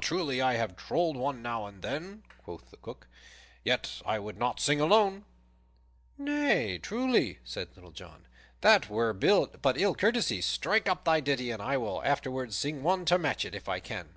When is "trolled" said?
0.74-1.16